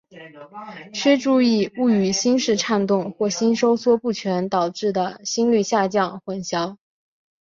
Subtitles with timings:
[0.95, 6.77] 须注意勿与心室颤动或心收缩不全导致的心率下降混淆。